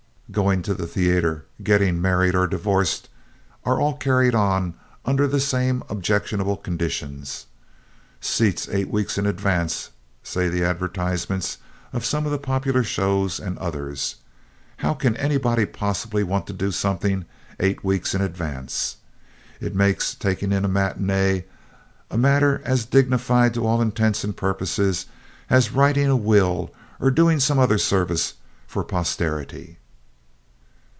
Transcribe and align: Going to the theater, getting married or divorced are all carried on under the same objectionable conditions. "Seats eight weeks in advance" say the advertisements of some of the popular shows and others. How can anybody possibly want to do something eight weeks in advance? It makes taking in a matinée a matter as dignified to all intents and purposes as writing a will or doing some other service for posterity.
Going 0.31 0.61
to 0.61 0.73
the 0.73 0.87
theater, 0.87 1.43
getting 1.61 2.01
married 2.01 2.35
or 2.35 2.47
divorced 2.47 3.09
are 3.65 3.81
all 3.81 3.97
carried 3.97 4.33
on 4.33 4.75
under 5.03 5.27
the 5.27 5.41
same 5.41 5.83
objectionable 5.89 6.55
conditions. 6.55 7.47
"Seats 8.21 8.69
eight 8.71 8.89
weeks 8.89 9.17
in 9.17 9.25
advance" 9.25 9.89
say 10.23 10.47
the 10.47 10.63
advertisements 10.63 11.57
of 11.91 12.05
some 12.05 12.25
of 12.25 12.31
the 12.31 12.37
popular 12.37 12.81
shows 12.81 13.41
and 13.41 13.57
others. 13.59 14.15
How 14.77 14.93
can 14.93 15.17
anybody 15.17 15.65
possibly 15.65 16.23
want 16.23 16.47
to 16.47 16.53
do 16.53 16.71
something 16.71 17.25
eight 17.59 17.83
weeks 17.83 18.15
in 18.15 18.21
advance? 18.21 18.95
It 19.59 19.75
makes 19.75 20.15
taking 20.15 20.53
in 20.53 20.63
a 20.63 20.69
matinée 20.69 21.43
a 22.09 22.17
matter 22.17 22.61
as 22.63 22.85
dignified 22.85 23.53
to 23.55 23.67
all 23.67 23.81
intents 23.81 24.23
and 24.23 24.33
purposes 24.37 25.07
as 25.49 25.73
writing 25.73 26.07
a 26.07 26.15
will 26.15 26.73
or 27.01 27.11
doing 27.11 27.41
some 27.41 27.59
other 27.59 27.77
service 27.77 28.35
for 28.65 28.85
posterity. 28.85 29.75